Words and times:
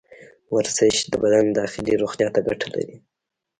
ورزش 0.55 0.95
د 1.11 1.13
بدن 1.23 1.45
داخلي 1.59 1.93
روغتیا 2.01 2.27
ته 2.35 2.39
ګټه 2.47 2.67
لري. 2.75 2.97